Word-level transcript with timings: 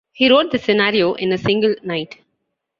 He 0.13 0.27
wrote 0.31 0.49
the 0.51 0.57
scenario 0.57 1.13
in 1.13 1.31
a 1.31 1.37
single 1.37 1.75
night. 1.83 2.17